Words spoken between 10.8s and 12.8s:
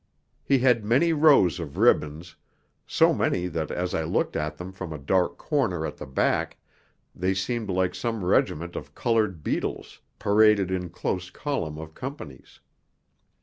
close column of companies.